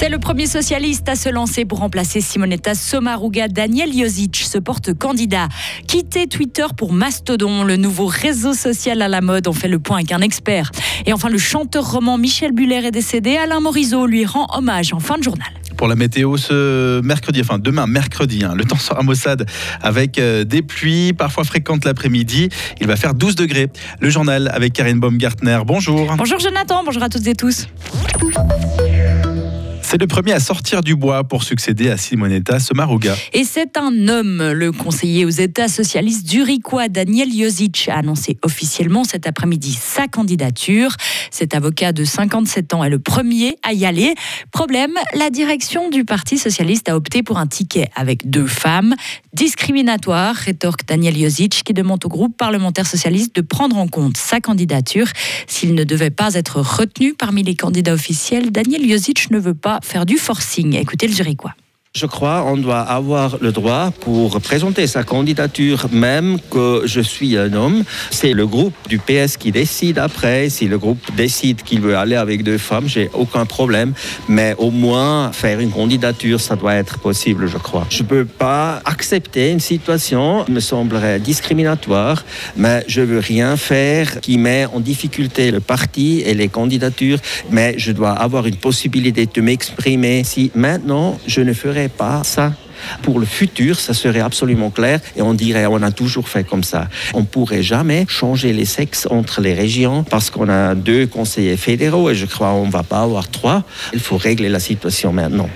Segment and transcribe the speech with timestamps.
[0.00, 3.48] C'est le premier socialiste à se lancer pour remplacer Simonetta Sommaruga.
[3.48, 5.48] Daniel Josic se porte candidat.
[5.88, 9.48] Quitter Twitter pour Mastodon, le nouveau réseau social à la mode.
[9.48, 10.70] On fait le point avec un expert.
[11.04, 13.38] Et enfin, le chanteur roman Michel Buller est décédé.
[13.38, 17.58] Alain Morisot lui rend hommage en fin de journal pour la météo ce mercredi, enfin
[17.58, 18.44] demain mercredi.
[18.44, 18.54] Hein.
[18.56, 19.46] Le temps sera maussade
[19.80, 22.50] avec euh, des pluies parfois fréquentes l'après-midi.
[22.80, 23.68] Il va faire 12 degrés.
[24.00, 25.58] Le journal avec Karine Baumgartner.
[25.64, 26.14] Bonjour.
[26.16, 27.66] Bonjour Jonathan, bonjour à toutes et tous.
[29.90, 33.16] C'est le premier à sortir du bois pour succéder à Simonetta Sommaruga.
[33.32, 34.52] Et c'est un homme.
[34.52, 40.94] Le conseiller aux États socialistes zurichois Daniel Josic a annoncé officiellement cet après-midi sa candidature.
[41.30, 44.14] Cet avocat de 57 ans est le premier à y aller.
[44.52, 48.94] Problème, la direction du Parti socialiste a opté pour un ticket avec deux femmes.
[49.32, 54.42] Discriminatoire, rétorque Daniel Josic, qui demande au groupe parlementaire socialiste de prendre en compte sa
[54.42, 55.06] candidature.
[55.46, 59.77] S'il ne devait pas être retenu parmi les candidats officiels, Daniel Josic ne veut pas
[59.82, 60.74] faire du forcing.
[60.76, 61.54] Écoutez le Zurichois.
[61.96, 67.36] Je crois qu'on doit avoir le droit pour présenter sa candidature, même que je suis
[67.36, 67.82] un homme.
[68.10, 70.50] C'est le groupe du PS qui décide après.
[70.50, 73.94] Si le groupe décide qu'il veut aller avec deux femmes, j'ai aucun problème.
[74.28, 77.86] Mais au moins, faire une candidature, ça doit être possible, je crois.
[77.88, 82.22] Je ne peux pas accepter une situation qui me semblerait discriminatoire,
[82.56, 87.18] mais je veux rien faire qui met en difficulté le parti et les candidatures.
[87.50, 90.22] Mais je dois avoir une possibilité de m'exprimer.
[90.22, 92.52] Si maintenant, je ne ferai pas ça.
[93.02, 96.64] Pour le futur, ça serait absolument clair et on dirait on a toujours fait comme
[96.64, 96.88] ça.
[97.14, 102.10] On pourrait jamais changer les sexes entre les régions parce qu'on a deux conseillers fédéraux
[102.10, 103.62] et je crois qu'on va pas avoir trois.
[103.92, 105.48] Il faut régler la situation maintenant.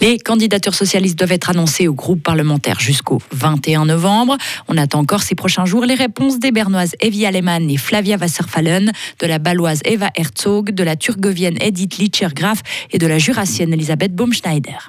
[0.00, 4.36] Les candidatures socialistes doivent être annoncées au groupe parlementaire jusqu'au 21 novembre.
[4.68, 8.92] On attend encore ces prochains jours les réponses des Bernoises Evie Alemann et Flavia Wasserfallen,
[9.18, 14.14] de la Baloise Eva Herzog, de la Turgovienne Edith Lichergraf et de la Jurassienne Elisabeth
[14.14, 14.88] Baumschneider.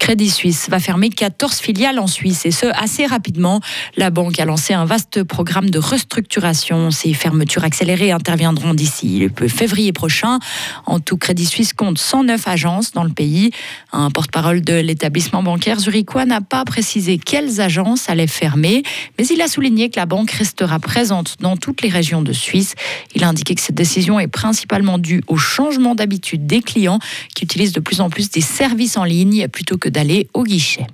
[0.00, 3.60] Crédit Suisse va fermer 14 filiales en Suisse et ce assez rapidement.
[3.98, 6.90] La banque a lancé un vaste programme de restructuration.
[6.90, 10.38] Ces fermetures accélérées interviendront d'ici le février prochain.
[10.86, 13.50] En tout, Crédit Suisse compte 109 agences dans le pays.
[13.92, 18.82] Un porte-parole de l'établissement bancaire zurichois n'a pas précisé quelles agences allaient fermer,
[19.18, 22.74] mais il a souligné que la banque restera présente dans toutes les régions de Suisse.
[23.14, 27.00] Il a indiqué que cette décision est principalement due au changement d'habitude des clients
[27.34, 30.86] qui utilisent de plus en plus des services en ligne plutôt que d'aller au guichet.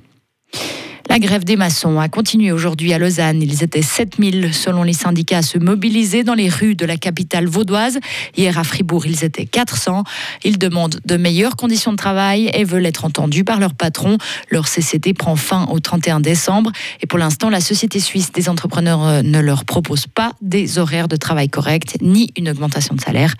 [1.08, 3.40] La grève des maçons a continué aujourd'hui à Lausanne.
[3.40, 7.46] Ils étaient 7000 selon les syndicats à se mobiliser dans les rues de la capitale
[7.46, 7.98] vaudoise.
[8.36, 10.02] Hier à Fribourg, ils étaient 400.
[10.44, 14.18] Ils demandent de meilleures conditions de travail et veulent être entendus par leur patron.
[14.50, 19.06] Leur CCT prend fin au 31 décembre et pour l'instant, la Société suisse des entrepreneurs
[19.06, 23.34] euh, ne leur propose pas des horaires de travail corrects ni une augmentation de salaire.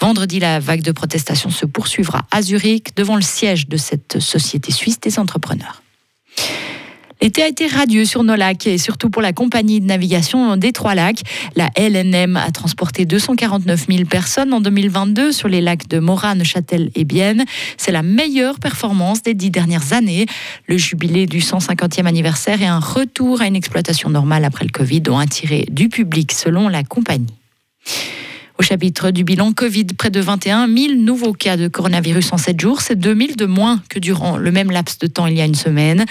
[0.00, 4.72] Vendredi, la vague de protestation se poursuivra à Zurich devant le siège de cette Société
[4.72, 5.82] suisse des entrepreneurs.
[7.22, 10.72] L'été a été radieux sur nos lacs et surtout pour la compagnie de navigation des
[10.72, 11.20] Trois Lacs.
[11.54, 16.90] La LNM a transporté 249 000 personnes en 2022 sur les lacs de Morat, Neuchâtel
[16.94, 17.44] et Bienne.
[17.76, 20.24] C'est la meilleure performance des dix dernières années.
[20.66, 25.02] Le jubilé du 150e anniversaire et un retour à une exploitation normale après le Covid
[25.10, 27.34] ont attiré du public selon la compagnie.
[28.58, 32.60] Au chapitre du bilan Covid, près de 21 000 nouveaux cas de coronavirus en 7
[32.60, 32.82] jours.
[32.82, 35.46] C'est 2 000 de moins que durant le même laps de temps il y a
[35.46, 36.04] une semaine.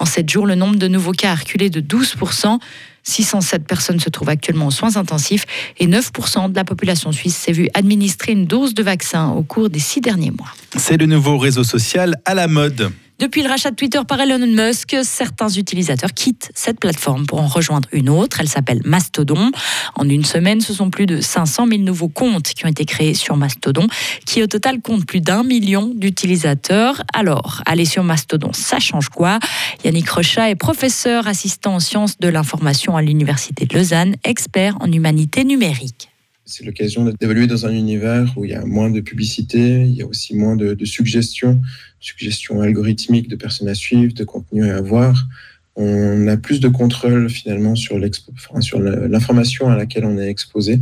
[0.00, 2.58] En 7 jours, le nombre de nouveaux cas a reculé de 12%
[3.02, 5.46] 607 personnes se trouvent actuellement aux soins intensifs
[5.78, 9.70] et 9% de la population suisse s'est vue administrer une dose de vaccin au cours
[9.70, 10.52] des six derniers mois.
[10.76, 12.90] C'est le nouveau réseau social à la mode.
[13.20, 17.48] Depuis le rachat de Twitter par Elon Musk, certains utilisateurs quittent cette plateforme pour en
[17.48, 18.40] rejoindre une autre.
[18.40, 19.50] Elle s'appelle Mastodon.
[19.94, 23.12] En une semaine, ce sont plus de 500 000 nouveaux comptes qui ont été créés
[23.12, 23.88] sur Mastodon,
[24.24, 27.02] qui au total compte plus d'un million d'utilisateurs.
[27.12, 29.38] Alors, aller sur Mastodon, ça change quoi?
[29.84, 34.90] Yannick Rochat est professeur assistant en sciences de l'information à l'Université de Lausanne, expert en
[34.90, 36.08] humanité numérique.
[36.50, 40.02] C'est l'occasion d'évoluer dans un univers où il y a moins de publicité, il y
[40.02, 41.62] a aussi moins de, suggestions,
[42.00, 45.28] suggestions algorithmiques de personnes à suivre, de contenu à voir.
[45.76, 50.80] On a plus de contrôle finalement sur l'information à laquelle on est exposé.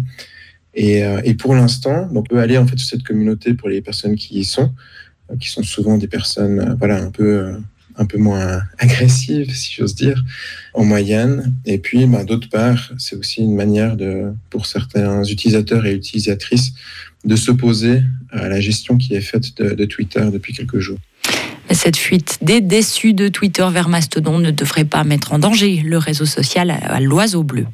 [0.73, 3.83] Et, euh, et pour l'instant, on peut aller en fait sur cette communauté pour les
[3.83, 4.73] personnes qui y sont,
[5.31, 7.53] euh, qui sont souvent des personnes euh, voilà un peu
[7.99, 10.23] un peu moins agressive, si j'ose dire,
[10.75, 11.53] en moyenne.
[11.67, 16.73] Et puis, ben, d'autre part, c'est aussi une manière de, pour certains utilisateurs et utilisatrices
[17.25, 20.99] de s'opposer à la gestion qui est faite de, Twitter depuis quelques jours.
[21.71, 25.99] Cette fuite des déçus de Twitter vers Mastodon ne devrait pas mettre en danger le
[25.99, 27.67] réseau social à l'oiseau bleu.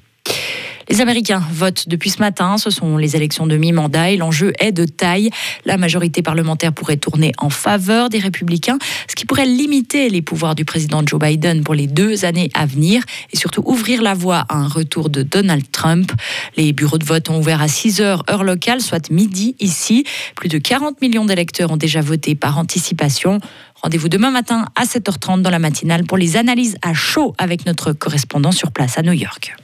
[0.88, 2.58] Les Américains votent depuis ce matin.
[2.58, 5.30] Ce sont les élections de mi-mandat et l'enjeu est de taille.
[5.64, 8.78] La majorité parlementaire pourrait tourner en faveur des républicains,
[9.08, 12.66] ce qui pourrait limiter les pouvoirs du président Joe Biden pour les deux années à
[12.66, 13.02] venir
[13.32, 16.12] et surtout ouvrir la voie à un retour de Donald Trump.
[16.56, 20.04] Les bureaux de vote ont ouvert à 6 heures heure locale, soit midi ici.
[20.36, 23.40] Plus de 40 millions d'électeurs ont déjà voté par anticipation.
[23.82, 27.92] Rendez-vous demain matin à 7h30 dans la matinale pour les analyses à chaud avec notre
[27.92, 29.54] correspondant sur place à New York.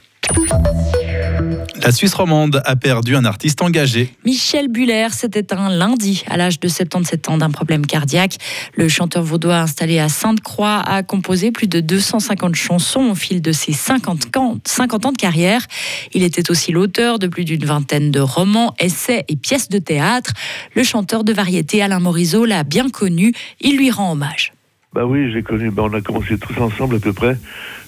[1.83, 4.15] La Suisse romande a perdu un artiste engagé.
[4.25, 8.37] Michel Buller s'est éteint lundi à l'âge de 77 ans d'un problème cardiaque.
[8.75, 13.53] Le chanteur vaudois installé à Sainte-Croix a composé plus de 250 chansons au fil de
[13.53, 15.67] ses 50 ans, 50 ans de carrière.
[16.13, 20.33] Il était aussi l'auteur de plus d'une vingtaine de romans, essais et pièces de théâtre.
[20.75, 23.33] Le chanteur de variété Alain Morisot l'a bien connu.
[23.61, 24.53] Il lui rend hommage.
[24.93, 27.37] Bah oui, j'ai connu, bah on a commencé tous ensemble à peu près.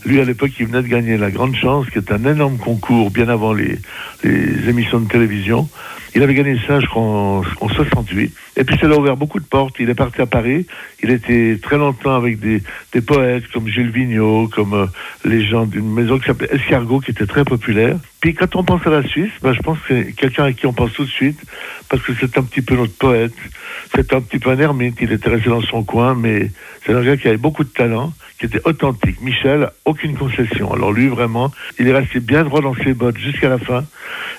[0.07, 3.11] Lui, à l'époque, il venait de gagner La Grande Chance, qui est un énorme concours,
[3.11, 3.81] bien avant les,
[4.23, 5.69] les émissions de télévision.
[6.15, 8.33] Il avait gagné ça, je crois, en, en 68.
[8.57, 9.75] Et puis, ça l'a ouvert beaucoup de portes.
[9.81, 10.65] Il est parti à Paris.
[11.03, 12.63] Il était très longtemps avec des,
[12.93, 14.87] des poètes comme Gilles Vigneault, comme euh,
[15.25, 17.97] les gens d'une maison qui s'appelait Escargot, qui était très populaire.
[18.23, 20.65] Puis, quand on pense à la Suisse, bah, je pense que c'est quelqu'un à qui
[20.67, 21.41] on pense tout de suite,
[21.89, 23.35] parce que c'est un petit peu notre poète.
[23.93, 24.97] C'est un petit peu un ermite.
[25.01, 26.53] Il était resté dans son coin, mais
[26.87, 29.21] c'est un gars qui avait beaucoup de talent, qui était authentique.
[29.21, 30.73] Michel, aucune concession.
[30.73, 33.85] Alors lui, vraiment, il est resté bien droit dans ses bottes jusqu'à la fin.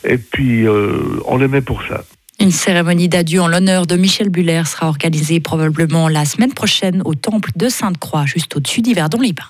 [0.05, 2.05] Et puis, euh, on l'aimait pour ça.
[2.39, 7.15] Une cérémonie d'adieu en l'honneur de Michel Buller sera organisée probablement la semaine prochaine au
[7.15, 9.49] temple de Sainte-Croix, juste au-dessus d'Yverdon-les-Bains.